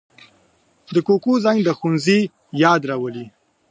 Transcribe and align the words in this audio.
د 0.93 0.95
کوکو 1.07 1.33
زنګ 1.45 1.59
د 1.63 1.69
ښوونځي 1.77 2.19
یاد 2.63 2.81
راولي 2.89 3.25